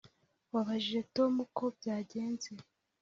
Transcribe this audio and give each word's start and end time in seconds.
Wabajije 0.53 0.99
Tom 1.15 1.33
uko 1.45 1.63
byagenze 1.77 2.49